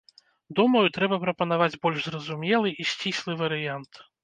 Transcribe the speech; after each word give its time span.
Думаю, 0.59 0.81
трэба 0.95 1.19
прапанаваць 1.25 1.77
больш 1.85 2.01
зразумелы 2.09 2.73
і 2.73 2.83
сціслы 2.95 3.39
варыянт. 3.45 4.05